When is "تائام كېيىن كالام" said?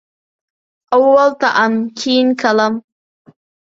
1.45-2.85